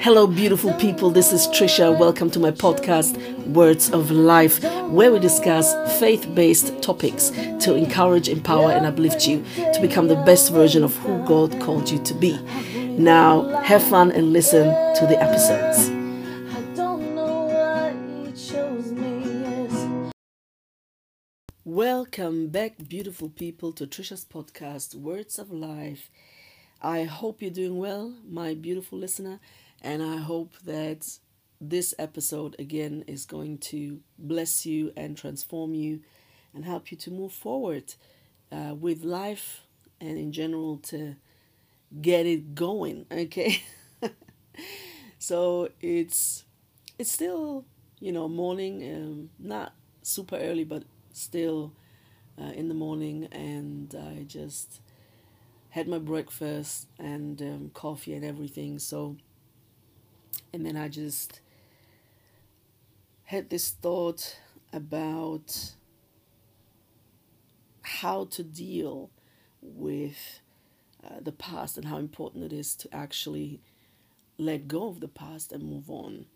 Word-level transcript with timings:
Hello, 0.00 0.28
beautiful 0.28 0.72
people. 0.74 1.10
This 1.10 1.32
is 1.32 1.48
Trisha. 1.48 1.98
Welcome 1.98 2.30
to 2.30 2.38
my 2.38 2.52
podcast, 2.52 3.18
Words 3.48 3.90
of 3.90 4.12
Life, 4.12 4.62
where 4.88 5.10
we 5.10 5.18
discuss 5.18 5.74
faith 5.98 6.32
based 6.36 6.80
topics 6.80 7.30
to 7.30 7.74
encourage, 7.74 8.28
empower, 8.28 8.70
and 8.70 8.86
uplift 8.86 9.26
you 9.26 9.44
to 9.56 9.80
become 9.80 10.06
the 10.06 10.14
best 10.24 10.52
version 10.52 10.84
of 10.84 10.96
who 10.98 11.26
God 11.26 11.60
called 11.60 11.90
you 11.90 11.98
to 12.04 12.14
be. 12.14 12.38
Now, 12.96 13.48
have 13.62 13.82
fun 13.82 14.12
and 14.12 14.32
listen 14.32 14.66
to 14.66 15.06
the 15.08 15.20
episodes. 15.20 15.90
Welcome 21.64 22.48
back, 22.50 22.88
beautiful 22.88 23.30
people, 23.30 23.72
to 23.72 23.84
Trisha's 23.84 24.24
podcast, 24.24 24.94
Words 24.94 25.40
of 25.40 25.50
Life. 25.50 26.08
I 26.80 27.02
hope 27.02 27.42
you're 27.42 27.50
doing 27.50 27.78
well, 27.78 28.14
my 28.24 28.54
beautiful 28.54 28.98
listener, 28.98 29.40
and 29.82 30.02
I 30.02 30.16
hope 30.18 30.54
that 30.64 31.06
this 31.60 31.94
episode 31.98 32.56
again 32.58 33.04
is 33.06 33.24
going 33.24 33.58
to 33.58 34.00
bless 34.18 34.64
you 34.66 34.92
and 34.96 35.16
transform 35.16 35.74
you 35.74 36.00
and 36.54 36.64
help 36.64 36.90
you 36.90 36.96
to 36.98 37.10
move 37.10 37.32
forward 37.32 37.94
uh, 38.52 38.74
with 38.78 39.04
life 39.04 39.62
and 40.00 40.16
in 40.18 40.32
general 40.32 40.78
to 40.78 41.16
get 42.00 42.26
it 42.26 42.54
going. 42.54 43.06
Okay, 43.12 43.62
so 45.18 45.68
it's 45.80 46.44
it's 46.98 47.10
still 47.10 47.64
you 48.00 48.12
know 48.12 48.28
morning, 48.28 48.82
um, 48.94 49.30
not 49.38 49.72
super 50.02 50.36
early, 50.36 50.64
but 50.64 50.84
still 51.12 51.72
uh, 52.40 52.52
in 52.52 52.68
the 52.68 52.74
morning, 52.74 53.28
and 53.32 53.94
I 53.94 54.24
just 54.24 54.80
had 55.70 55.88
my 55.88 55.98
breakfast 55.98 56.88
and 56.98 57.40
um, 57.42 57.70
coffee 57.74 58.14
and 58.14 58.24
everything. 58.24 58.78
So, 58.78 59.16
and 60.52 60.64
then 60.64 60.76
I 60.76 60.88
just 60.88 61.40
had 63.24 63.50
this 63.50 63.70
thought 63.70 64.38
about 64.72 65.74
how 67.82 68.24
to 68.26 68.42
deal 68.42 69.10
with 69.60 70.40
uh, 71.04 71.20
the 71.20 71.32
past 71.32 71.76
and 71.76 71.86
how 71.86 71.98
important 71.98 72.44
it 72.44 72.52
is 72.52 72.74
to 72.76 72.94
actually 72.94 73.60
let 74.38 74.68
go 74.68 74.88
of 74.88 75.00
the 75.00 75.08
past 75.08 75.52
and 75.52 75.62
move 75.62 75.90
on. 75.90 76.26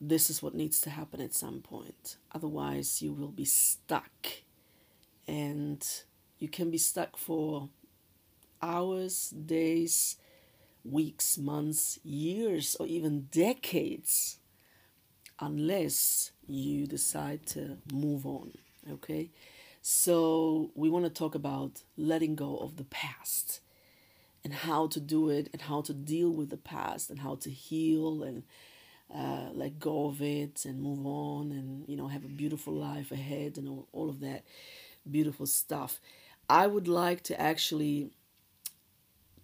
This 0.00 0.28
is 0.28 0.42
what 0.42 0.54
needs 0.54 0.80
to 0.82 0.90
happen 0.90 1.20
at 1.20 1.34
some 1.34 1.60
point. 1.60 2.16
Otherwise, 2.34 3.00
you 3.00 3.12
will 3.12 3.30
be 3.30 3.44
stuck 3.44 4.26
and 5.26 5.86
you 6.38 6.48
can 6.48 6.70
be 6.70 6.78
stuck 6.78 7.16
for 7.16 7.70
hours, 8.60 9.30
days, 9.30 10.16
weeks, 10.90 11.38
months, 11.38 11.98
years, 12.04 12.76
or 12.78 12.86
even 12.86 13.28
decades 13.30 14.38
unless 15.40 16.32
you 16.46 16.86
decide 16.86 17.46
to 17.46 17.78
move 17.92 18.26
on. 18.26 18.52
Okay? 18.90 19.30
So, 19.82 20.70
we 20.74 20.90
want 20.90 21.04
to 21.04 21.10
talk 21.10 21.34
about 21.34 21.82
letting 21.96 22.34
go 22.34 22.56
of 22.56 22.76
the 22.76 22.84
past 22.84 23.60
and 24.42 24.52
how 24.52 24.86
to 24.88 25.00
do 25.00 25.28
it 25.28 25.48
and 25.52 25.62
how 25.62 25.80
to 25.82 25.92
deal 25.92 26.30
with 26.30 26.50
the 26.50 26.56
past 26.56 27.10
and 27.10 27.20
how 27.20 27.34
to 27.36 27.50
heal 27.50 28.22
and 28.22 28.44
uh, 29.14 29.48
let 29.52 29.78
go 29.78 30.06
of 30.06 30.20
it 30.22 30.64
and 30.64 30.80
move 30.80 31.06
on 31.06 31.52
and 31.52 31.88
you 31.88 31.96
know 31.96 32.08
have 32.08 32.24
a 32.24 32.28
beautiful 32.28 32.72
life 32.72 33.12
ahead 33.12 33.56
and 33.56 33.68
all, 33.68 33.88
all 33.92 34.08
of 34.08 34.20
that 34.20 34.44
beautiful 35.10 35.46
stuff. 35.46 36.00
I 36.48 36.66
would 36.66 36.88
like 36.88 37.22
to 37.24 37.40
actually 37.40 38.10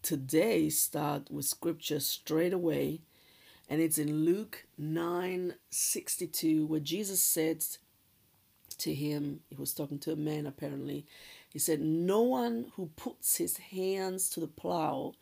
today 0.02 0.68
start 0.68 1.30
with 1.30 1.44
scripture 1.44 2.00
straight 2.00 2.52
away 2.52 3.00
and 3.68 3.80
it's 3.80 3.98
in 3.98 4.24
Luke 4.24 4.66
9:62 4.80 6.66
where 6.66 6.80
Jesus 6.80 7.22
said 7.22 7.64
to 8.78 8.92
him 8.94 9.40
he 9.48 9.56
was 9.56 9.72
talking 9.72 9.98
to 10.00 10.12
a 10.12 10.16
man 10.16 10.46
apparently 10.46 11.06
he 11.48 11.58
said 11.58 11.80
no 11.80 12.20
one 12.22 12.72
who 12.76 12.90
puts 12.96 13.36
his 13.36 13.56
hands 13.58 14.28
to 14.30 14.40
the 14.40 14.46
plow 14.48 15.14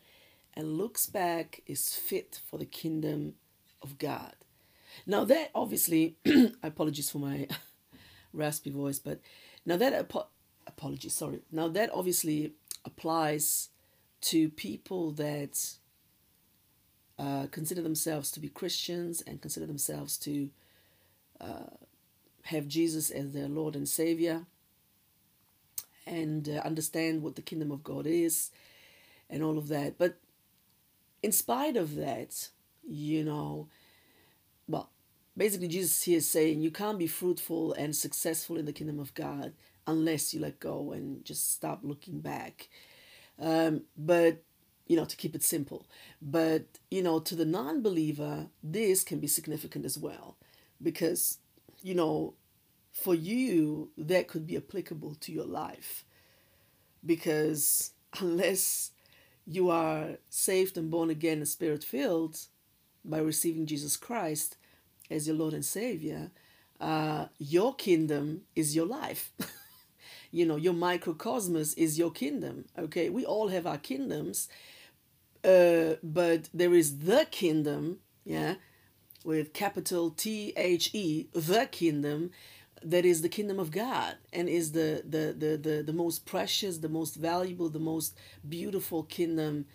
and 0.53 0.77
looks 0.77 1.05
back 1.05 1.61
is 1.67 1.93
fit 1.93 2.41
for 2.49 2.57
the 2.57 2.65
kingdom 2.65 3.35
of 3.81 3.97
God 3.97 4.35
now 5.05 5.23
that 5.25 5.51
obviously 5.53 6.15
apologies 6.63 7.09
for 7.09 7.19
my 7.19 7.47
raspy 8.33 8.71
voice 8.71 8.99
but 8.99 9.19
now 9.65 9.77
that 9.77 9.93
apo- 9.93 10.27
apologies, 10.67 11.13
sorry. 11.13 11.41
Now 11.51 11.67
that 11.69 11.91
obviously 11.93 12.53
applies 12.85 13.69
to 14.21 14.49
people 14.49 15.11
that 15.11 15.75
uh, 17.17 17.47
consider 17.51 17.81
themselves 17.81 18.31
to 18.31 18.39
be 18.39 18.49
Christians 18.49 19.21
and 19.21 19.41
consider 19.41 19.65
themselves 19.65 20.17
to 20.17 20.49
uh, 21.39 21.69
have 22.45 22.67
Jesus 22.67 23.09
as 23.09 23.33
their 23.33 23.47
Lord 23.47 23.75
and 23.75 23.87
Savior 23.87 24.45
and 26.05 26.49
uh, 26.49 26.61
understand 26.65 27.21
what 27.21 27.35
the 27.35 27.41
kingdom 27.41 27.71
of 27.71 27.83
God 27.83 28.05
is 28.07 28.51
and 29.29 29.43
all 29.43 29.57
of 29.57 29.67
that. 29.67 29.97
But 29.97 30.17
in 31.21 31.31
spite 31.31 31.77
of 31.77 31.95
that, 31.95 32.49
you 32.87 33.23
know, 33.23 33.67
well, 34.67 34.89
basically 35.37 35.67
Jesus 35.67 36.03
here 36.03 36.17
is 36.17 36.27
saying 36.27 36.61
you 36.61 36.71
can't 36.71 36.99
be 36.99 37.07
fruitful 37.07 37.73
and 37.73 37.95
successful 37.95 38.57
in 38.57 38.65
the 38.65 38.73
kingdom 38.73 38.99
of 38.99 39.13
God 39.13 39.53
unless 39.87 40.33
you 40.33 40.39
let 40.39 40.59
go 40.59 40.91
and 40.91 41.23
just 41.23 41.53
stop 41.53 41.79
looking 41.83 42.19
back. 42.19 42.69
Um, 43.41 43.83
but 43.97 44.43
you 44.87 44.97
know, 44.97 45.05
to 45.05 45.15
keep 45.15 45.35
it 45.35 45.43
simple. 45.43 45.87
But 46.21 46.65
you 46.89 47.01
know, 47.01 47.19
to 47.19 47.35
the 47.35 47.45
non-believer, 47.45 48.47
this 48.63 49.03
can 49.03 49.19
be 49.19 49.27
significant 49.27 49.85
as 49.85 49.97
well, 49.97 50.37
because 50.81 51.39
you 51.81 51.95
know, 51.95 52.35
for 52.93 53.15
you 53.15 53.89
that 53.97 54.27
could 54.27 54.45
be 54.45 54.57
applicable 54.57 55.15
to 55.15 55.31
your 55.31 55.45
life, 55.45 56.05
because 57.05 57.91
unless 58.19 58.91
you 59.47 59.69
are 59.69 60.17
saved 60.29 60.77
and 60.77 60.91
born 60.91 61.09
again 61.09 61.39
and 61.39 61.47
spirit 61.47 61.83
filled 61.83 62.37
by 63.03 63.17
receiving 63.17 63.65
Jesus 63.65 63.97
Christ 63.97 64.57
as 65.09 65.27
your 65.27 65.35
Lord 65.35 65.53
and 65.53 65.65
Savior, 65.65 66.31
uh, 66.79 67.25
your 67.39 67.73
kingdom 67.75 68.41
is 68.55 68.75
your 68.75 68.85
life. 68.85 69.31
you 70.31 70.45
know, 70.45 70.55
your 70.55 70.73
microcosmos 70.73 71.77
is 71.77 71.99
your 71.99 72.11
kingdom. 72.11 72.65
Okay, 72.77 73.09
we 73.09 73.25
all 73.25 73.49
have 73.49 73.67
our 73.67 73.77
kingdoms, 73.77 74.47
uh, 75.43 75.95
but 76.01 76.49
there 76.53 76.73
is 76.73 76.99
the 76.99 77.27
kingdom, 77.31 77.99
yeah, 78.23 78.55
with 79.23 79.53
capital 79.53 80.09
T 80.09 80.53
H 80.55 80.89
E, 80.93 81.27
the 81.33 81.67
kingdom 81.71 82.31
that 82.83 83.05
is 83.05 83.21
the 83.21 83.29
kingdom 83.29 83.59
of 83.59 83.69
God 83.69 84.15
and 84.33 84.49
is 84.49 84.71
the, 84.71 85.03
the, 85.07 85.35
the, 85.37 85.57
the, 85.57 85.83
the 85.83 85.93
most 85.93 86.25
precious, 86.25 86.79
the 86.79 86.89
most 86.89 87.15
valuable, 87.15 87.69
the 87.69 87.77
most 87.77 88.17
beautiful 88.47 89.03
kingdom 89.03 89.65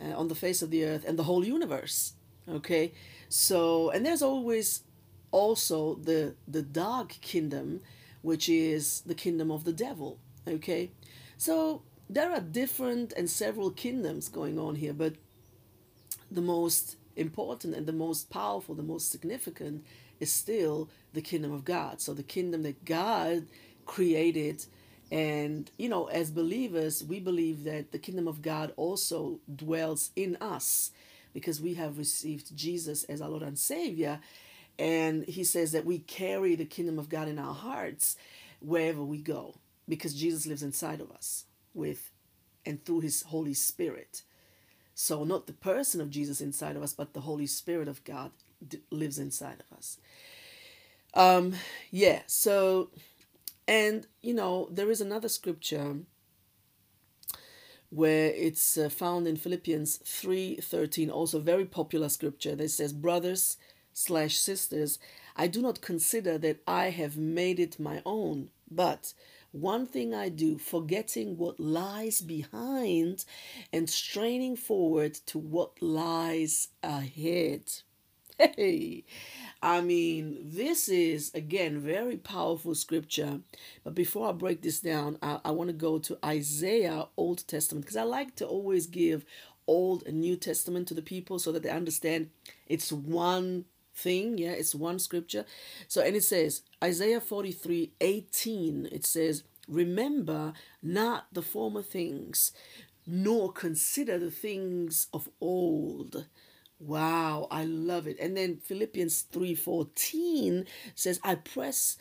uh, 0.00 0.16
on 0.16 0.28
the 0.28 0.34
face 0.34 0.62
of 0.62 0.70
the 0.70 0.82
earth 0.84 1.04
and 1.06 1.18
the 1.18 1.24
whole 1.24 1.44
universe. 1.44 2.14
Okay, 2.48 2.92
so 3.28 3.90
and 3.90 4.06
there's 4.06 4.22
always 4.22 4.84
also 5.32 5.96
the 5.96 6.36
the 6.46 6.62
dark 6.62 7.18
kingdom, 7.20 7.80
which 8.26 8.48
is 8.48 9.02
the 9.02 9.14
kingdom 9.14 9.52
of 9.52 9.62
the 9.62 9.72
devil. 9.72 10.18
Okay, 10.48 10.90
so 11.36 11.82
there 12.10 12.32
are 12.32 12.40
different 12.40 13.12
and 13.12 13.30
several 13.30 13.70
kingdoms 13.70 14.28
going 14.28 14.58
on 14.58 14.74
here, 14.74 14.92
but 14.92 15.14
the 16.28 16.42
most 16.42 16.96
important 17.14 17.76
and 17.76 17.86
the 17.86 17.92
most 17.92 18.28
powerful, 18.28 18.74
the 18.74 18.82
most 18.82 19.12
significant 19.12 19.84
is 20.18 20.32
still 20.32 20.88
the 21.12 21.22
kingdom 21.22 21.52
of 21.52 21.64
God. 21.64 22.00
So 22.00 22.14
the 22.14 22.24
kingdom 22.24 22.64
that 22.64 22.84
God 22.84 23.46
created. 23.86 24.66
And, 25.12 25.70
you 25.78 25.88
know, 25.88 26.06
as 26.06 26.32
believers, 26.32 27.04
we 27.04 27.20
believe 27.20 27.62
that 27.62 27.92
the 27.92 27.98
kingdom 28.00 28.26
of 28.26 28.42
God 28.42 28.72
also 28.76 29.38
dwells 29.54 30.10
in 30.16 30.36
us 30.40 30.90
because 31.32 31.60
we 31.60 31.74
have 31.74 31.96
received 31.96 32.56
Jesus 32.56 33.04
as 33.04 33.20
our 33.22 33.28
Lord 33.28 33.44
and 33.44 33.56
Savior. 33.58 34.18
And 34.78 35.24
he 35.24 35.44
says 35.44 35.72
that 35.72 35.86
we 35.86 35.98
carry 35.98 36.54
the 36.54 36.64
kingdom 36.64 36.98
of 36.98 37.08
God 37.08 37.28
in 37.28 37.38
our 37.38 37.54
hearts 37.54 38.16
wherever 38.60 39.02
we 39.02 39.18
go 39.18 39.54
because 39.88 40.14
Jesus 40.14 40.46
lives 40.46 40.62
inside 40.62 41.00
of 41.00 41.10
us 41.10 41.44
with 41.74 42.10
and 42.64 42.84
through 42.84 43.00
his 43.00 43.22
Holy 43.22 43.54
Spirit. 43.54 44.22
So, 44.94 45.24
not 45.24 45.46
the 45.46 45.52
person 45.52 46.00
of 46.00 46.10
Jesus 46.10 46.40
inside 46.40 46.76
of 46.76 46.82
us, 46.82 46.92
but 46.92 47.14
the 47.14 47.20
Holy 47.20 47.46
Spirit 47.46 47.86
of 47.86 48.02
God 48.04 48.32
lives 48.90 49.18
inside 49.18 49.62
of 49.70 49.76
us. 49.76 49.98
Um, 51.14 51.54
yeah, 51.90 52.22
so, 52.26 52.90
and 53.68 54.06
you 54.20 54.34
know, 54.34 54.68
there 54.70 54.90
is 54.90 55.00
another 55.00 55.28
scripture 55.28 55.96
where 57.90 58.28
it's 58.30 58.76
uh, 58.76 58.88
found 58.88 59.26
in 59.26 59.36
Philippians 59.36 59.98
3:13 59.98 61.10
also 61.10 61.38
very 61.38 61.64
popular 61.64 62.08
scripture 62.08 62.56
that 62.56 62.70
says 62.70 62.92
brothers 62.92 63.56
slash 63.96 64.36
sisters, 64.38 64.98
I 65.36 65.46
do 65.46 65.62
not 65.62 65.80
consider 65.80 66.36
that 66.38 66.60
I 66.66 66.90
have 66.90 67.16
made 67.16 67.58
it 67.58 67.80
my 67.80 68.02
own, 68.04 68.50
but 68.70 69.14
one 69.52 69.86
thing 69.86 70.14
I 70.14 70.28
do, 70.28 70.58
forgetting 70.58 71.38
what 71.38 71.58
lies 71.58 72.20
behind 72.20 73.24
and 73.72 73.88
straining 73.88 74.54
forward 74.54 75.14
to 75.26 75.38
what 75.38 75.80
lies 75.82 76.68
ahead. 76.82 77.62
Hey, 78.38 79.04
I 79.62 79.80
mean, 79.80 80.36
this 80.44 80.90
is 80.90 81.32
again 81.34 81.80
very 81.80 82.18
powerful 82.18 82.74
scripture. 82.74 83.40
But 83.82 83.94
before 83.94 84.28
I 84.28 84.32
break 84.32 84.60
this 84.60 84.78
down, 84.80 85.16
I, 85.22 85.40
I 85.42 85.52
want 85.52 85.68
to 85.68 85.72
go 85.72 85.98
to 86.00 86.18
Isaiah, 86.22 87.06
Old 87.16 87.48
Testament, 87.48 87.86
because 87.86 87.96
I 87.96 88.02
like 88.02 88.36
to 88.36 88.46
always 88.46 88.86
give 88.86 89.24
Old 89.66 90.02
and 90.06 90.20
New 90.20 90.36
Testament 90.36 90.86
to 90.88 90.94
the 90.94 91.00
people 91.00 91.38
so 91.38 91.50
that 91.50 91.62
they 91.62 91.70
understand 91.70 92.28
it's 92.68 92.92
one 92.92 93.64
thing. 93.96 94.38
Yeah, 94.38 94.52
it's 94.52 94.74
one 94.74 94.98
scripture. 94.98 95.44
So, 95.88 96.02
and 96.02 96.14
it 96.14 96.24
says, 96.24 96.62
Isaiah 96.82 97.20
43 97.20 97.92
18, 98.00 98.88
it 98.92 99.04
says, 99.04 99.42
Remember 99.68 100.52
not 100.82 101.26
the 101.32 101.42
former 101.42 101.82
things, 101.82 102.52
nor 103.06 103.52
consider 103.52 104.18
the 104.18 104.30
things 104.30 105.08
of 105.12 105.28
old. 105.40 106.26
Wow, 106.78 107.48
I 107.50 107.64
love 107.64 108.06
it. 108.06 108.18
And 108.20 108.36
then 108.36 108.58
Philippians 108.58 109.24
3:14 109.32 110.66
says, 110.94 111.18
I 111.24 111.36
press 111.36 111.96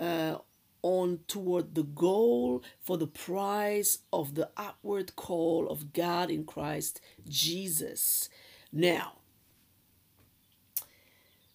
uh, 0.00 0.38
on 0.82 1.20
toward 1.28 1.74
the 1.74 1.82
goal 1.82 2.62
for 2.82 2.96
the 2.96 3.06
prize 3.06 3.98
of 4.12 4.34
the 4.34 4.50
upward 4.56 5.14
call 5.16 5.68
of 5.68 5.92
God 5.92 6.30
in 6.30 6.44
Christ 6.44 7.00
Jesus. 7.28 8.28
Now, 8.72 9.18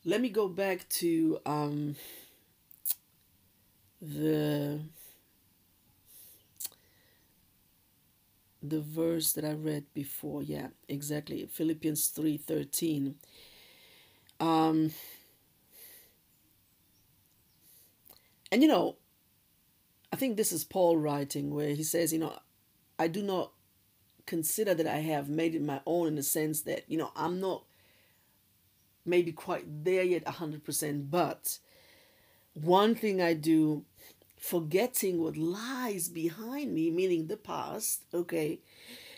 let 0.06 0.22
me 0.22 0.30
go 0.30 0.48
back 0.48 0.88
to 0.90 1.40
um, 1.46 1.96
the 4.02 4.80
the 8.62 8.82
verse 8.82 9.34
that 9.34 9.46
I 9.46 9.54
read 9.54 9.86
before. 9.94 10.44
Yeah, 10.44 10.68
exactly. 10.88 11.46
Philippians 11.48 12.08
3:13. 12.08 13.16
Um 14.40 14.92
and 18.52 18.62
you 18.62 18.68
know, 18.68 18.98
I 20.12 20.16
think 20.16 20.38
this 20.38 20.52
is 20.52 20.64
Paul 20.64 20.98
writing 20.98 21.54
where 21.54 21.70
he 21.76 21.84
says, 21.84 22.12
you 22.14 22.20
know, 22.20 22.38
I 22.98 23.08
do 23.08 23.22
not 23.24 23.54
consider 24.26 24.74
that 24.76 24.88
I 24.88 25.00
have 25.00 25.30
made 25.30 25.56
it 25.56 25.64
my 25.64 25.82
own 25.86 26.08
in 26.10 26.16
the 26.16 26.24
sense 26.24 26.62
that, 26.64 26.84
you 26.90 26.98
know, 26.98 27.12
I'm 27.16 27.40
not 27.40 27.66
maybe 29.10 29.32
quite 29.32 29.84
there 29.84 30.04
yet 30.04 30.26
100%, 30.26 31.10
but 31.10 31.60
one 32.54 32.96
thing 32.96 33.22
I 33.22 33.34
do 33.34 33.86
forgetting 34.38 35.22
what 35.22 35.36
lies 35.36 36.08
behind 36.08 36.74
me, 36.74 36.90
meaning 36.90 37.28
the 37.28 37.38
past, 37.38 38.06
okay, 38.14 38.60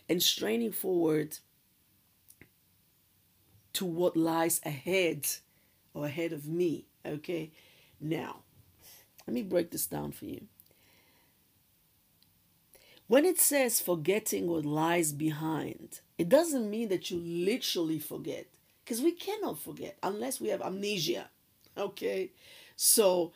and 0.10 0.22
straining 0.22 0.72
forward 0.72 1.38
to 3.74 3.86
what 3.86 4.18
lies 4.18 4.60
ahead 4.66 5.28
or 5.94 6.06
ahead 6.06 6.34
of 6.34 6.48
me, 6.48 6.86
okay? 7.06 7.52
Now, 8.00 8.38
let 9.28 9.34
me 9.34 9.44
break 9.44 9.72
this 9.72 9.86
down 9.86 10.12
for 10.12 10.26
you. 10.26 10.48
When 13.08 13.26
it 13.26 13.40
says 13.40 13.80
forgetting 13.80 14.48
what 14.48 14.66
lies 14.66 15.12
behind, 15.12 16.00
it 16.18 16.30
doesn't 16.30 16.70
mean 16.70 16.90
that 16.90 17.12
you 17.12 17.18
literally 17.18 18.00
forget 18.00 18.48
because 18.92 19.06
we 19.06 19.14
cannot 19.14 19.58
forget 19.58 19.98
unless 20.04 20.42
we 20.42 20.50
have 20.50 20.62
amnesia, 20.62 21.30
okay? 21.78 22.30
So, 22.76 23.32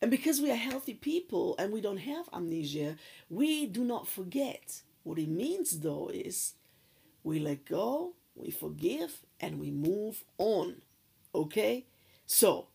and 0.00 0.12
because 0.12 0.40
we 0.40 0.48
are 0.48 0.54
healthy 0.54 0.94
people 0.94 1.56
and 1.58 1.72
we 1.72 1.80
don't 1.80 1.96
have 1.96 2.28
amnesia, 2.32 2.94
we 3.28 3.66
do 3.66 3.82
not 3.82 4.06
forget. 4.06 4.82
What 5.02 5.18
it 5.18 5.28
means 5.28 5.80
though 5.80 6.08
is 6.14 6.52
we 7.24 7.40
let 7.40 7.64
go, 7.64 8.12
we 8.36 8.52
forgive, 8.52 9.26
and 9.40 9.58
we 9.58 9.72
move 9.72 10.22
on. 10.38 10.82
Okay? 11.34 11.86
So, 12.24 12.68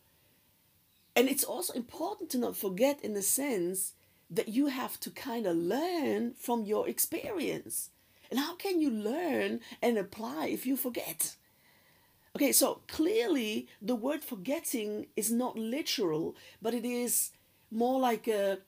and 1.16 1.30
it's 1.30 1.46
also 1.46 1.72
important 1.76 2.30
to 2.32 2.40
not 2.40 2.58
forget 2.58 3.00
in 3.06 3.14
the 3.14 3.22
sense 3.22 3.94
that 4.30 4.50
you 4.50 4.68
have 4.68 5.00
to 5.00 5.12
kind 5.12 5.48
of 5.48 5.56
learn 5.56 6.34
from 6.38 6.66
your 6.66 6.90
experience. 6.90 7.90
And 8.30 8.38
how 8.38 8.56
can 8.56 8.82
you 8.82 8.92
learn 8.92 9.62
and 9.82 9.98
apply 9.98 10.48
if 10.48 10.66
you 10.66 10.76
forget? 10.76 11.38
Okay, 12.38 12.52
so 12.52 12.82
clearly 12.88 13.68
the 13.82 13.96
word 13.96 14.24
forgetting 14.24 15.08
is 15.16 15.32
not 15.32 15.58
literal, 15.58 16.36
but 16.62 16.76
it 16.76 16.86
is 16.86 17.32
more 17.72 18.00
like 18.00 18.28
a, 18.28 18.60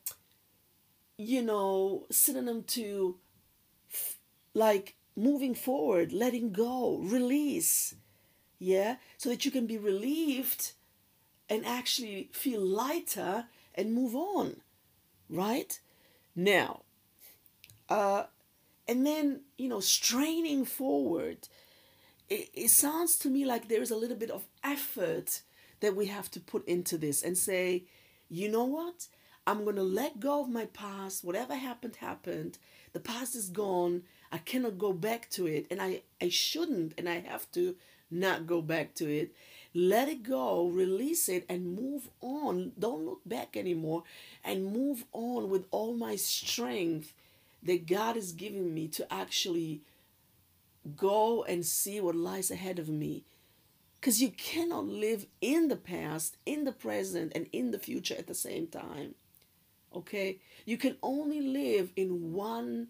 you 1.17 1.43
know, 1.43 2.07
synonym 2.09 2.63
to 2.63 3.17
f- 3.91 4.19
like 4.53 4.95
moving 5.15 5.55
forward, 5.55 6.13
letting 6.13 6.51
go, 6.51 6.97
release. 6.99 7.95
Yeah, 8.59 8.97
so 9.17 9.29
that 9.29 9.45
you 9.45 9.51
can 9.51 9.67
be 9.67 9.77
relieved 9.77 10.73
and 11.49 11.65
actually 11.65 12.29
feel 12.33 12.61
lighter 12.61 13.45
and 13.75 13.93
move 13.93 14.15
on, 14.15 14.57
right? 15.29 15.79
Now, 16.35 16.83
uh, 17.89 18.25
and 18.87 19.05
then, 19.05 19.41
you 19.57 19.69
know, 19.69 19.79
straining 19.79 20.65
forward 20.65 21.47
it, 22.29 22.49
it 22.53 22.69
sounds 22.69 23.17
to 23.19 23.29
me 23.29 23.45
like 23.45 23.67
there 23.67 23.81
is 23.81 23.91
a 23.91 23.97
little 23.97 24.17
bit 24.17 24.31
of 24.31 24.45
effort 24.63 25.41
that 25.79 25.95
we 25.95 26.07
have 26.07 26.29
to 26.31 26.39
put 26.39 26.67
into 26.67 26.97
this 26.97 27.23
and 27.23 27.37
say, 27.37 27.83
you 28.29 28.49
know 28.49 28.65
what? 28.65 29.07
I'm 29.47 29.63
going 29.63 29.77
to 29.77 29.83
let 29.83 30.19
go 30.19 30.41
of 30.41 30.49
my 30.49 30.65
past. 30.65 31.23
Whatever 31.23 31.55
happened, 31.55 31.95
happened. 31.97 32.57
The 32.93 32.99
past 32.99 33.35
is 33.35 33.49
gone. 33.49 34.03
I 34.31 34.37
cannot 34.37 34.77
go 34.77 34.93
back 34.93 35.29
to 35.31 35.47
it. 35.47 35.65
And 35.71 35.81
I, 35.81 36.01
I 36.21 36.29
shouldn't 36.29 36.93
and 36.97 37.09
I 37.09 37.21
have 37.21 37.51
to 37.53 37.75
not 38.11 38.45
go 38.45 38.61
back 38.61 38.93
to 38.95 39.09
it. 39.11 39.33
Let 39.73 40.09
it 40.09 40.23
go, 40.23 40.67
release 40.67 41.29
it, 41.29 41.45
and 41.47 41.75
move 41.75 42.09
on. 42.21 42.73
Don't 42.77 43.05
look 43.05 43.21
back 43.25 43.55
anymore 43.55 44.03
and 44.43 44.73
move 44.73 45.05
on 45.13 45.49
with 45.49 45.65
all 45.71 45.93
my 45.93 46.15
strength 46.15 47.13
that 47.63 47.87
God 47.87 48.17
is 48.17 48.31
giving 48.31 48.73
me 48.73 48.87
to 48.89 49.11
actually 49.13 49.81
go 50.95 51.43
and 51.43 51.65
see 51.65 51.99
what 51.99 52.15
lies 52.15 52.51
ahead 52.51 52.79
of 52.79 52.89
me. 52.89 53.25
Because 53.99 54.21
you 54.21 54.29
cannot 54.29 54.87
live 54.87 55.25
in 55.41 55.67
the 55.67 55.75
past, 55.75 56.37
in 56.45 56.63
the 56.63 56.71
present, 56.71 57.33
and 57.35 57.47
in 57.51 57.71
the 57.71 57.79
future 57.79 58.15
at 58.17 58.27
the 58.27 58.33
same 58.33 58.67
time. 58.67 59.15
Okay? 59.93 60.39
You 60.65 60.77
can 60.77 60.95
only 61.03 61.41
live 61.41 61.91
in 61.95 62.31
one 62.31 62.87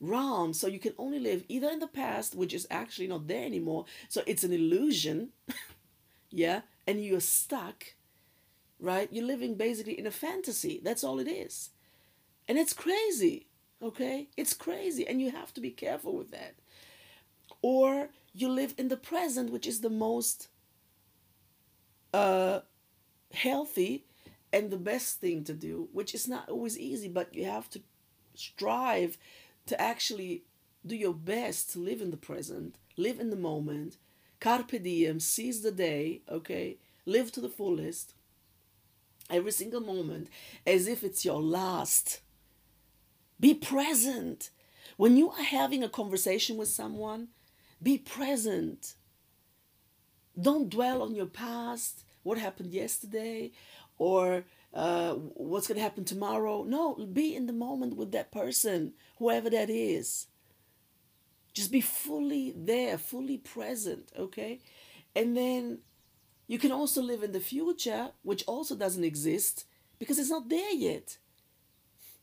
realm. 0.00 0.52
So 0.52 0.66
you 0.66 0.78
can 0.78 0.92
only 0.98 1.18
live 1.18 1.44
either 1.48 1.70
in 1.70 1.78
the 1.78 1.86
past, 1.86 2.34
which 2.34 2.52
is 2.52 2.66
actually 2.70 3.06
not 3.06 3.28
there 3.28 3.44
anymore. 3.44 3.86
So 4.08 4.22
it's 4.26 4.44
an 4.44 4.52
illusion. 4.52 5.30
yeah? 6.30 6.62
And 6.86 7.02
you're 7.02 7.20
stuck, 7.20 7.94
right? 8.78 9.08
You're 9.10 9.24
living 9.24 9.54
basically 9.54 9.98
in 9.98 10.06
a 10.06 10.10
fantasy. 10.10 10.80
That's 10.82 11.04
all 11.04 11.18
it 11.18 11.28
is. 11.28 11.70
And 12.46 12.58
it's 12.58 12.74
crazy. 12.74 13.46
Okay? 13.80 14.28
It's 14.36 14.52
crazy. 14.52 15.06
And 15.06 15.20
you 15.20 15.30
have 15.30 15.54
to 15.54 15.62
be 15.62 15.70
careful 15.70 16.14
with 16.14 16.30
that 16.32 16.56
or 17.62 18.08
you 18.34 18.48
live 18.48 18.74
in 18.76 18.88
the 18.88 18.96
present, 18.96 19.50
which 19.50 19.66
is 19.66 19.80
the 19.80 19.90
most 19.90 20.48
uh, 22.12 22.60
healthy 23.32 24.04
and 24.52 24.70
the 24.70 24.76
best 24.76 25.20
thing 25.20 25.44
to 25.44 25.54
do, 25.54 25.88
which 25.92 26.14
is 26.14 26.28
not 26.28 26.48
always 26.48 26.78
easy, 26.78 27.08
but 27.08 27.34
you 27.34 27.44
have 27.44 27.70
to 27.70 27.80
strive 28.34 29.16
to 29.66 29.80
actually 29.80 30.42
do 30.84 30.96
your 30.96 31.14
best 31.14 31.72
to 31.72 31.78
live 31.78 32.00
in 32.00 32.10
the 32.10 32.16
present, 32.16 32.76
live 32.96 33.20
in 33.20 33.30
the 33.30 33.36
moment, 33.36 33.96
carpe 34.40 34.82
diem, 34.82 35.20
seize 35.20 35.62
the 35.62 35.70
day, 35.70 36.20
okay? 36.28 36.76
Live 37.06 37.30
to 37.32 37.40
the 37.40 37.48
fullest, 37.48 38.14
every 39.30 39.52
single 39.52 39.80
moment, 39.80 40.28
as 40.66 40.86
if 40.86 41.04
it's 41.04 41.24
your 41.24 41.40
last. 41.40 42.20
Be 43.38 43.54
present. 43.54 44.50
When 44.96 45.16
you 45.16 45.30
are 45.30 45.42
having 45.42 45.82
a 45.82 45.88
conversation 45.88 46.56
with 46.56 46.68
someone, 46.68 47.28
be 47.82 47.98
present. 47.98 48.94
Don't 50.40 50.70
dwell 50.70 51.02
on 51.02 51.14
your 51.14 51.26
past, 51.26 52.04
what 52.22 52.38
happened 52.38 52.72
yesterday, 52.72 53.52
or 53.98 54.44
uh, 54.72 55.14
what's 55.14 55.66
going 55.66 55.76
to 55.76 55.82
happen 55.82 56.04
tomorrow. 56.04 56.64
No, 56.64 56.94
be 56.94 57.34
in 57.34 57.46
the 57.46 57.52
moment 57.52 57.96
with 57.96 58.12
that 58.12 58.32
person, 58.32 58.94
whoever 59.18 59.50
that 59.50 59.68
is. 59.68 60.26
Just 61.52 61.70
be 61.70 61.82
fully 61.82 62.54
there, 62.56 62.96
fully 62.96 63.36
present, 63.36 64.10
okay? 64.18 64.60
And 65.14 65.36
then 65.36 65.78
you 66.46 66.58
can 66.58 66.72
also 66.72 67.02
live 67.02 67.22
in 67.22 67.32
the 67.32 67.40
future, 67.40 68.10
which 68.22 68.44
also 68.46 68.74
doesn't 68.74 69.04
exist 69.04 69.66
because 69.98 70.18
it's 70.18 70.30
not 70.30 70.48
there 70.48 70.72
yet. 70.72 71.18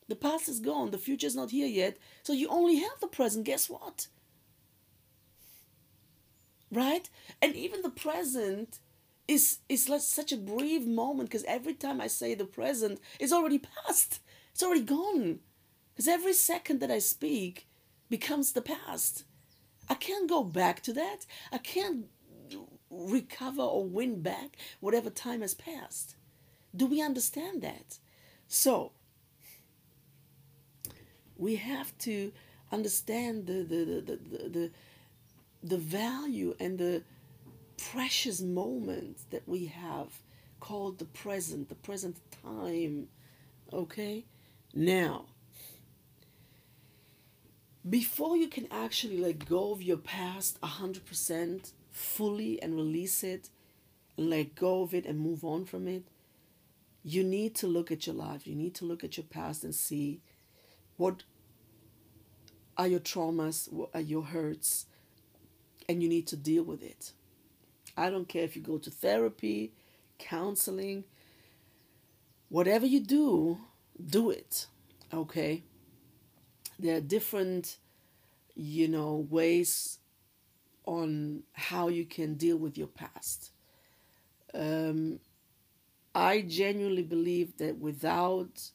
The 0.08 0.16
past 0.16 0.50
is 0.50 0.60
gone, 0.60 0.90
the 0.90 0.98
future 0.98 1.28
is 1.28 1.36
not 1.36 1.52
here 1.52 1.68
yet. 1.68 1.98
So 2.24 2.34
you 2.34 2.48
only 2.50 2.78
have 2.78 3.00
the 3.00 3.08
present. 3.08 3.46
Guess 3.46 3.70
what? 3.70 4.08
Right 6.72 7.10
and 7.42 7.56
even 7.56 7.82
the 7.82 7.90
present 7.90 8.80
is 9.28 9.60
is 9.70 9.90
like 9.90 10.02
such 10.02 10.32
a 10.32 10.38
brief 10.38 10.86
moment 10.86 11.30
because 11.30 11.44
every 11.46 11.74
time 11.74 12.00
i 12.02 12.08
say 12.08 12.34
the 12.36 12.46
present 12.46 13.00
it's 13.20 13.34
already 13.34 13.60
past 13.60 14.20
It's 14.60 14.66
already 14.66 14.82
gone. 14.84 15.40
Because 15.94 16.10
every 16.10 16.34
second 16.34 16.82
that 16.82 16.92
I 16.92 17.00
speak 17.00 17.68
becomes 18.10 18.52
the 18.52 18.62
past. 18.62 19.24
I 19.88 19.94
can't 19.96 20.30
go 20.30 20.44
back 20.44 20.82
to 20.84 20.94
that. 20.94 21.26
I 21.52 21.60
can't 21.60 22.08
recover 22.90 23.62
or 23.62 23.86
win 23.86 24.22
back 24.22 24.58
whatever 24.82 25.10
time 25.10 25.40
has 25.42 25.54
passed. 25.54 26.18
Do 26.76 26.86
we 26.88 27.02
understand 27.02 27.62
that? 27.62 28.00
So, 28.50 28.92
we 31.38 31.56
have 31.56 31.98
to 32.00 32.34
understand 32.72 33.48
the, 33.48 33.64
the, 33.64 33.86
the, 33.86 34.02
the, 34.02 34.16
the, 34.18 34.50
the 34.50 34.72
value 35.64 36.56
and 36.60 36.78
the 36.78 37.04
precious 37.78 38.42
moment 38.42 39.18
that 39.32 39.48
we 39.48 39.66
have 39.66 40.22
called 40.60 41.00
the 41.00 41.06
present, 41.06 41.70
the 41.70 41.76
present 41.76 42.18
time. 42.44 43.08
Okay? 43.72 44.26
Now, 44.74 45.26
before 47.90 48.38
you 48.38 48.48
can 48.48 48.68
actually 48.72 49.18
let 49.18 49.48
go 49.48 49.72
of 49.72 49.82
your 49.82 49.98
past 49.98 50.60
100% 50.62 51.72
fully 51.92 52.62
and 52.62 52.76
release 52.76 53.24
it 53.24 53.50
and 54.18 54.30
let 54.30 54.56
go 54.56 54.82
of 54.84 54.94
it 54.94 55.06
and 55.06 55.20
move 55.20 55.44
on 55.44 55.66
from 55.66 55.88
it, 55.88 56.04
you 57.04 57.24
need 57.24 57.56
to 57.56 57.68
look 57.68 57.92
at 57.92 58.06
your 58.06 58.16
life. 58.16 58.46
You 58.46 58.56
need 58.56 58.76
to 58.76 58.86
look 58.86 59.04
at 59.04 59.18
your 59.18 59.26
past 59.26 59.64
and 59.64 59.74
see 59.74 60.20
what 60.98 61.24
are 62.78 62.88
your 62.88 63.00
traumas, 63.00 63.72
what 63.72 63.90
are 63.94 64.02
your 64.02 64.24
hurts, 64.24 64.86
and 65.90 66.04
you 66.04 66.08
need 66.08 66.28
to 66.28 66.38
deal 66.38 66.62
with 66.62 66.84
it. 66.84 67.14
I 67.98 68.12
don't 68.12 68.28
care 68.30 68.44
if 68.44 68.56
you 68.56 68.62
go 68.62 68.78
to 68.78 68.92
therapy, 68.92 69.74
counseling, 70.20 71.04
whatever 72.48 72.86
you 72.86 73.00
do, 73.00 73.58
do 74.06 74.30
it. 74.30 74.68
Okay? 75.12 75.64
There 76.78 76.98
are 76.98 77.02
different, 77.02 77.78
you 78.56 78.88
know, 78.88 79.26
ways 79.32 79.98
on 80.86 81.42
how 81.54 81.88
you 81.88 82.06
can 82.06 82.36
deal 82.36 82.58
with 82.58 82.78
your 82.78 82.88
past. 82.88 83.50
Um, 84.54 85.20
I 86.14 86.42
genuinely 86.42 87.04
believe 87.04 87.58
that 87.58 87.80
without 87.80 88.70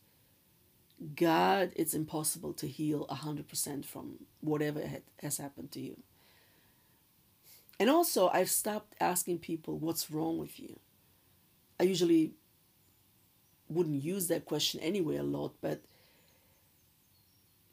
God, 1.14 1.72
it's 1.76 1.94
impossible 1.94 2.54
to 2.54 2.66
heal 2.66 3.06
100% 3.08 3.84
from 3.84 4.16
whatever 4.40 4.82
has 5.22 5.38
happened 5.38 5.70
to 5.72 5.80
you. 5.80 5.96
And 7.78 7.90
also, 7.90 8.28
I've 8.28 8.50
stopped 8.50 8.94
asking 9.00 9.38
people, 9.38 9.78
What's 9.78 10.10
wrong 10.10 10.38
with 10.38 10.58
you? 10.60 10.78
I 11.78 11.84
usually 11.84 12.32
wouldn't 13.68 14.02
use 14.02 14.28
that 14.28 14.44
question 14.44 14.80
anyway 14.80 15.16
a 15.16 15.22
lot, 15.22 15.54
but 15.60 15.80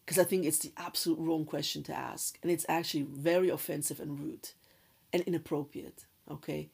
because 0.06 0.18
I 0.18 0.24
think 0.24 0.46
it's 0.46 0.60
the 0.60 0.74
absolute 0.78 1.20
wrong 1.20 1.46
question 1.46 1.84
to 1.84 1.94
ask. 1.96 2.38
And 2.42 2.52
it's 2.52 2.66
actually 2.68 3.04
very 3.04 3.50
offensive 3.50 4.00
and 4.00 4.20
rude 4.20 4.50
and 5.14 5.22
inappropriate. 5.24 6.06
Okay? 6.30 6.70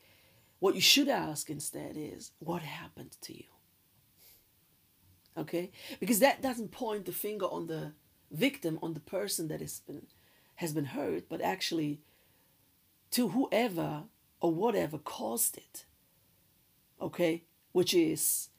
What 0.60 0.76
you 0.76 0.82
should 0.82 1.10
ask 1.10 1.50
instead 1.50 1.94
is, 1.96 2.32
What 2.40 2.62
happened 2.62 3.18
to 3.22 3.34
you? 3.34 3.44
Okay? 5.38 5.72
Because 6.00 6.20
that 6.20 6.42
doesn't 6.42 6.72
point 6.72 7.06
the 7.06 7.12
finger 7.12 7.46
on 7.46 7.68
the 7.68 7.92
victim, 8.32 8.80
on 8.82 8.94
the 8.94 9.00
person 9.00 9.48
that 9.50 9.62
has 9.62 9.82
been 9.82 10.08
has 10.56 10.74
been 10.74 10.86
hurt, 10.86 11.30
but 11.30 11.40
actually 11.42 12.00
to 13.12 13.30
whoever 13.30 14.04
or 14.40 14.54
whatever 14.54 14.98
caused 14.98 15.58
it. 15.58 15.86
Okay? 17.02 17.44
Which 17.72 17.94
is 17.94 18.50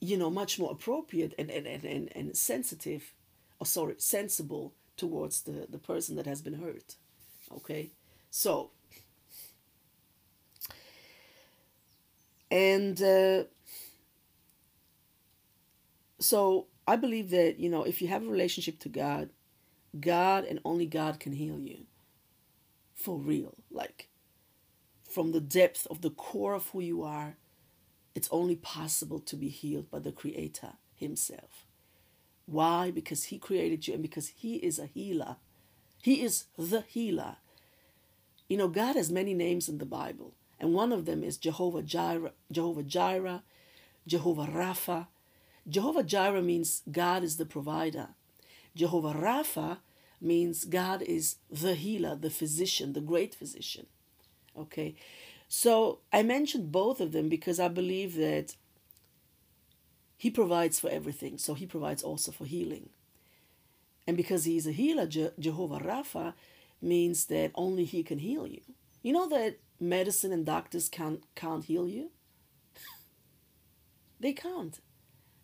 you 0.00 0.16
know 0.16 0.30
much 0.30 0.58
more 0.58 0.70
appropriate 0.70 1.34
and 1.38 1.50
and, 1.50 1.66
and, 1.66 1.84
and, 1.84 2.12
and 2.14 2.36
sensitive 2.36 3.12
or 3.58 3.66
sorry 3.66 3.94
sensible 3.98 4.72
towards 4.96 5.42
the, 5.42 5.66
the 5.68 5.78
person 5.78 6.16
that 6.16 6.26
has 6.26 6.42
been 6.42 6.54
hurt. 6.54 6.96
Okay? 7.52 7.90
So 8.30 8.70
and 12.50 13.00
uh, 13.02 13.44
so 16.18 16.66
I 16.86 16.96
believe 16.96 17.30
that, 17.30 17.58
you 17.58 17.68
know, 17.68 17.84
if 17.84 18.00
you 18.00 18.08
have 18.08 18.22
a 18.22 18.28
relationship 18.28 18.78
to 18.80 18.88
God, 18.88 19.30
God 19.98 20.44
and 20.44 20.58
only 20.64 20.86
God 20.86 21.20
can 21.20 21.32
heal 21.32 21.58
you. 21.58 21.86
For 22.98 23.16
real. 23.16 23.54
Like, 23.70 24.08
from 25.08 25.32
the 25.32 25.40
depth 25.40 25.86
of 25.88 26.02
the 26.02 26.10
core 26.10 26.54
of 26.54 26.68
who 26.68 26.80
you 26.80 27.02
are, 27.02 27.36
it's 28.14 28.28
only 28.32 28.56
possible 28.56 29.20
to 29.20 29.36
be 29.36 29.48
healed 29.48 29.90
by 29.90 30.00
the 30.00 30.12
Creator 30.12 30.72
Himself. 30.96 31.66
Why? 32.46 32.90
Because 32.90 33.24
He 33.24 33.38
created 33.38 33.86
you 33.86 33.94
and 33.94 34.02
because 34.02 34.28
He 34.28 34.56
is 34.56 34.78
a 34.78 34.86
healer. 34.86 35.36
He 36.02 36.22
is 36.22 36.46
the 36.58 36.82
healer. 36.82 37.36
You 38.48 38.56
know, 38.56 38.68
God 38.68 38.96
has 38.96 39.12
many 39.12 39.34
names 39.34 39.68
in 39.68 39.78
the 39.78 39.86
Bible, 39.86 40.34
and 40.58 40.74
one 40.74 40.92
of 40.92 41.04
them 41.04 41.22
is 41.22 41.36
Jehovah 41.36 41.82
Jireh, 41.82 42.32
Jehovah 42.50 42.82
Jireh, 42.82 43.42
Jehovah 44.06 44.46
Rapha, 44.46 45.06
Jehovah 45.68 46.02
Jireh 46.02 46.42
means 46.42 46.82
God 46.90 47.22
is 47.22 47.36
the 47.36 47.44
provider. 47.44 48.08
Jehovah 48.74 49.12
Rapha 49.12 49.78
means 50.20 50.64
God 50.64 51.02
is 51.02 51.36
the 51.50 51.74
healer, 51.74 52.16
the 52.16 52.30
physician, 52.30 52.92
the 52.92 53.00
great 53.00 53.34
physician. 53.34 53.86
Okay, 54.56 54.96
so 55.48 56.00
I 56.12 56.22
mentioned 56.22 56.72
both 56.72 57.00
of 57.00 57.12
them 57.12 57.28
because 57.28 57.60
I 57.60 57.68
believe 57.68 58.16
that 58.16 58.56
He 60.16 60.30
provides 60.30 60.80
for 60.80 60.90
everything, 60.90 61.38
so 61.38 61.54
He 61.54 61.66
provides 61.66 62.02
also 62.02 62.32
for 62.32 62.44
healing. 62.44 62.90
And 64.06 64.16
because 64.16 64.44
He 64.44 64.56
is 64.56 64.66
a 64.66 64.72
healer, 64.72 65.06
Je- 65.06 65.30
Jehovah 65.38 65.78
Rapha 65.78 66.34
means 66.82 67.26
that 67.26 67.52
only 67.54 67.84
He 67.84 68.02
can 68.02 68.18
heal 68.18 68.46
you. 68.46 68.62
You 69.02 69.12
know 69.12 69.28
that 69.28 69.58
medicine 69.80 70.32
and 70.32 70.44
doctors 70.44 70.88
can't, 70.88 71.22
can't 71.36 71.64
heal 71.64 71.88
you? 71.88 72.10
they 74.20 74.32
can't. 74.32 74.80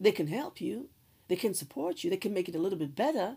They 0.01 0.13
can 0.13 0.27
help 0.27 0.61
you, 0.61 0.89
they 1.29 1.37
can 1.37 1.55
support 1.55 2.03
you, 2.03 2.11
they 2.11 2.17
can 2.17 2.35
make 2.35 2.49
it 2.49 2.55
a 2.55 2.59
little 2.59 2.79
bit 2.79 2.95
better, 2.97 3.37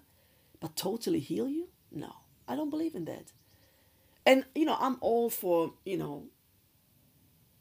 but 0.59 0.75
totally 0.75 1.19
heal 1.19 1.47
you? 1.47 1.67
No, 1.91 2.13
I 2.47 2.55
don't 2.55 2.69
believe 2.69 2.95
in 2.95 3.05
that. 3.05 3.31
And 4.25 4.45
you 4.55 4.65
know, 4.65 4.77
I'm 4.79 4.97
all 5.01 5.29
for, 5.29 5.73
you 5.85 5.97
know, 5.97 6.25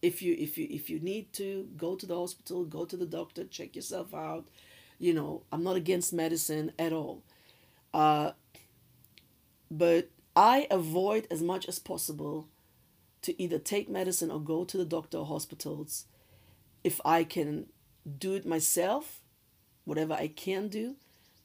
if 0.03 0.23
you 0.23 0.37
if 0.39 0.59
you 0.59 0.67
if 0.71 0.91
you 0.91 1.01
need 1.01 1.33
to 1.35 1.69
go 1.77 1.95
to 1.95 2.07
the 2.07 2.17
hospital, 2.17 2.65
go 2.65 2.85
to 2.85 2.97
the 2.97 3.07
doctor, 3.07 3.45
check 3.45 3.77
yourself 3.77 4.15
out. 4.15 4.47
You 4.99 5.15
know, 5.15 5.43
I'm 5.53 5.63
not 5.63 5.77
against 5.77 6.13
medicine 6.13 6.73
at 6.79 6.93
all. 6.93 7.23
Uh, 7.93 8.33
but 9.71 10.11
I 10.35 10.67
avoid 10.71 11.27
as 11.31 11.43
much 11.43 11.67
as 11.67 11.79
possible 11.79 12.49
to 13.23 13.41
either 13.43 13.59
take 13.59 13.89
medicine 13.89 14.31
or 14.31 14.41
go 14.41 14.65
to 14.65 14.77
the 14.77 14.85
doctor 14.85 15.19
or 15.19 15.27
hospitals 15.27 16.07
if 16.85 17.01
I 17.05 17.25
can 17.25 17.67
do 18.19 18.35
it 18.35 18.47
myself, 18.47 19.21
whatever 19.85 20.15
I 20.15 20.29
can 20.29 20.69
do 20.69 20.95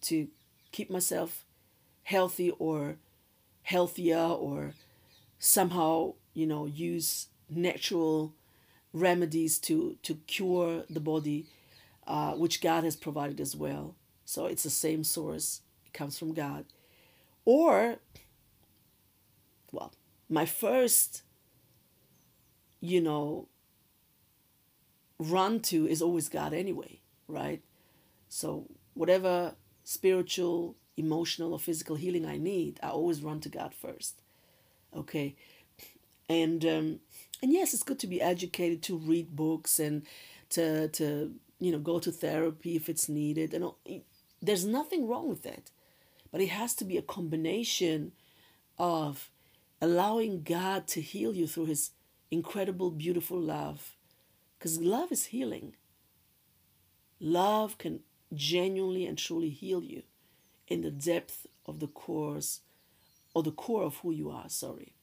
to 0.02 0.28
keep 0.72 0.90
myself 0.90 1.46
healthy 2.04 2.52
or 2.52 2.98
healthier 3.64 4.18
or 4.18 4.74
somehow, 5.40 6.14
you 6.34 6.46
know, 6.46 6.66
use 6.66 7.28
natural 7.50 8.34
remedies 8.94 9.60
to, 9.60 9.98
to 10.04 10.16
cure 10.28 10.84
the 10.90 11.00
body, 11.00 11.46
uh, 12.08 12.34
which 12.34 12.62
God 12.62 12.84
has 12.84 12.96
provided 12.96 13.40
as 13.40 13.56
well. 13.56 13.96
So 14.26 14.46
it's 14.46 14.64
the 14.64 14.70
same 14.70 15.04
source, 15.04 15.62
it 15.86 15.94
comes 15.94 16.18
from 16.18 16.34
God. 16.34 16.66
Or, 17.46 17.98
well, 19.72 19.94
my 20.30 20.46
first, 20.46 21.24
you 22.80 23.02
know, 23.02 23.48
run 25.20 25.60
to 25.60 25.88
is 25.88 26.02
always 26.02 26.30
God 26.30 26.54
anyway, 26.54 27.00
right? 27.28 27.62
So 28.30 28.68
whatever 28.94 29.56
spiritual, 29.84 30.76
emotional, 30.98 31.54
or 31.54 31.60
physical 31.60 31.96
healing 31.96 32.26
I 32.26 32.38
need, 32.38 32.80
I 32.84 32.90
always 32.90 33.24
run 33.24 33.40
to 33.42 33.50
God 33.50 33.74
first. 33.74 34.22
Okay, 34.96 35.36
and 36.30 36.66
um, 36.66 37.00
and 37.42 37.52
yes, 37.52 37.74
it's 37.74 37.84
good 37.84 38.00
to 38.00 38.08
be 38.08 38.22
educated, 38.22 38.84
to 38.84 38.98
read 38.98 39.36
books, 39.36 39.80
and 39.80 40.04
to 40.50 40.88
to 40.90 41.34
you 41.60 41.72
know 41.72 41.80
go 41.80 42.00
to 42.00 42.12
therapy 42.12 42.76
if 42.76 42.90
it's 42.90 43.08
needed, 43.08 43.54
and 43.54 43.72
there's 44.42 44.66
nothing 44.66 45.08
wrong 45.08 45.30
with 45.30 45.44
that, 45.44 45.72
but 46.32 46.42
it 46.42 46.50
has 46.50 46.74
to 46.76 46.86
be 46.86 46.98
a 46.98 47.02
combination 47.02 48.12
of 48.78 49.30
allowing 49.82 50.44
God 50.44 50.88
to 50.88 51.02
heal 51.02 51.34
you 51.34 51.48
through 51.48 51.66
His 51.68 51.92
incredible, 52.32 52.92
beautiful 52.92 53.40
love 53.40 53.96
because 54.58 54.80
love 54.80 55.12
is 55.12 55.26
healing. 55.26 55.76
Love 57.20 57.78
can 57.78 58.02
genuinely 58.34 59.06
and 59.06 59.18
truly 59.18 59.50
heal 59.50 59.84
you 59.84 60.04
in 60.68 60.82
the 60.82 60.92
depth 60.92 61.48
of 61.66 61.80
the 61.80 61.88
cores 61.88 62.62
or 63.34 63.44
the 63.44 63.52
core 63.52 63.84
of 63.84 63.98
who 63.98 64.12
you 64.12 64.30
are, 64.30 64.50
sorry. 64.50 64.94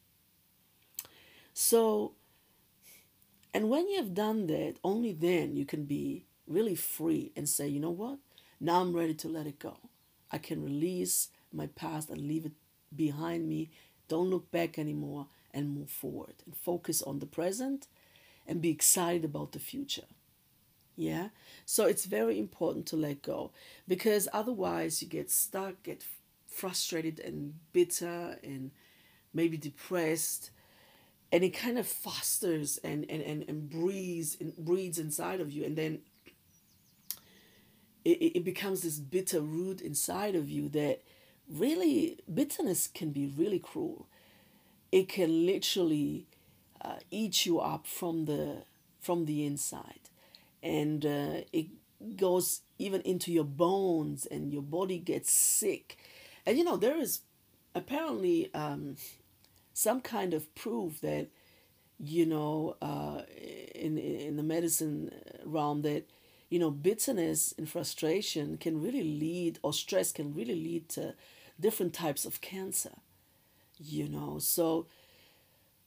So, 1.53 2.13
and 3.53 3.69
when 3.69 3.89
you 3.89 3.97
have 3.97 4.15
done 4.15 4.47
that, 4.47 4.77
only 4.85 5.13
then 5.13 5.57
you 5.57 5.65
can 5.65 5.85
be 5.85 6.25
really 6.47 6.75
free 6.75 7.33
and 7.37 7.49
say, 7.49 7.69
you 7.69 7.81
know 7.81 7.91
what? 7.91 8.19
Now 8.61 8.81
I'm 8.81 8.95
ready 8.95 9.15
to 9.15 9.29
let 9.29 9.47
it 9.47 9.59
go. 9.59 9.79
I 10.31 10.39
can 10.39 10.65
release 10.65 11.29
my 11.53 11.67
past 11.69 12.11
and 12.11 12.21
leave 12.21 12.47
it 12.47 12.53
behind 12.95 13.49
me. 13.49 13.71
Don't 14.09 14.31
look 14.31 14.51
back 14.51 14.79
anymore 14.79 15.27
and 15.53 15.75
move 15.75 15.91
forward 15.91 16.35
and 16.45 16.57
focus 16.57 17.03
on 17.03 17.19
the 17.19 17.27
present 17.27 17.87
and 18.47 18.61
be 18.61 18.71
excited 18.71 19.25
about 19.25 19.53
the 19.53 19.59
future. 19.59 20.07
Yeah. 20.99 21.29
So 21.65 21.87
it's 21.87 22.07
very 22.07 22.41
important 22.41 22.87
to 22.87 22.97
let 22.97 23.23
go 23.23 23.53
because 23.87 24.27
otherwise 24.33 25.01
you 25.01 25.07
get 25.07 25.31
stuck, 25.31 25.81
get 25.85 26.05
frustrated 26.49 27.21
and 27.21 27.55
bitter 27.73 28.37
and 28.43 28.73
maybe 29.33 29.57
depressed 29.57 30.51
and 31.31 31.45
it 31.45 31.51
kind 31.51 31.79
of 31.79 31.87
fosters 31.87 32.79
and 32.79 33.07
and 33.09 33.23
and, 33.23 33.45
and 33.49 33.71
breeds 33.71 34.37
and 34.41 34.57
breeds 34.57 34.99
inside 34.99 35.41
of 35.41 35.53
you 35.53 35.65
and 35.65 35.77
then 35.77 36.01
it, 38.05 38.37
it 38.39 38.45
becomes 38.45 38.81
this 38.81 38.99
bitter 38.99 39.41
root 39.41 39.81
inside 39.81 40.35
of 40.35 40.51
you 40.51 40.69
that 40.71 41.03
really 41.49 42.19
bitterness 42.33 42.89
can 42.89 43.11
be 43.11 43.27
really 43.27 43.61
cruel 43.61 44.09
it 44.91 45.09
can 45.09 45.47
literally 45.47 46.27
uh, 46.83 46.97
eat 47.13 47.47
you 47.47 47.61
up 47.61 47.87
from 47.87 48.25
the 48.25 48.65
from 49.01 49.27
the 49.27 49.47
inside 49.47 50.08
and 50.63 51.05
uh, 51.07 51.43
it 51.53 51.67
goes 52.17 52.63
even 52.79 53.01
into 53.03 53.33
your 53.33 53.45
bones 53.45 54.27
and 54.27 54.53
your 54.53 54.63
body 54.63 54.99
gets 54.99 55.33
sick. 55.33 55.99
And 56.47 56.59
you 56.59 56.65
know 56.65 56.77
there 56.77 56.97
is 56.99 57.21
apparently 57.75 58.53
um, 58.55 58.97
some 59.75 60.01
kind 60.01 60.35
of 60.35 60.55
proof 60.55 61.01
that 61.01 61.29
you 61.99 62.27
know 62.27 62.77
uh, 62.83 63.23
in 63.75 63.99
in 63.99 64.37
the 64.37 64.43
medicine 64.43 65.13
realm 65.45 65.83
that 65.83 66.09
you 66.51 66.59
know 66.59 66.71
bitterness 66.71 67.55
and 67.59 67.69
frustration 67.69 68.57
can 68.59 68.83
really 68.83 69.03
lead 69.05 69.59
or 69.63 69.73
stress 69.73 70.13
can 70.13 70.35
really 70.35 70.55
lead 70.55 70.89
to 70.91 71.15
different 71.61 71.93
types 71.95 72.25
of 72.25 72.41
cancer 72.41 72.93
you 73.79 74.09
know? 74.09 74.39
So 74.39 74.87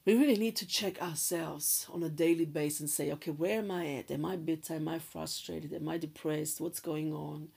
we 0.06 0.16
really 0.16 0.38
need 0.38 0.56
to 0.58 0.66
check 0.66 1.02
ourselves 1.02 1.88
on 1.94 2.02
a 2.04 2.10
daily 2.10 2.46
basis 2.46 2.80
and 2.80 2.90
say 2.90 3.12
okay 3.12 3.32
where 3.32 3.60
am 3.60 3.72
i 3.72 3.86
at? 3.96 4.12
Am 4.12 4.26
i 4.26 4.36
bitter? 4.36 4.76
Am 4.76 4.88
i 4.88 5.00
frustrated? 5.00 5.74
Am 5.74 5.88
i 5.88 5.98
depressed? 5.98 6.60
What's 6.60 6.80
going 6.80 7.14
on? 7.14 7.50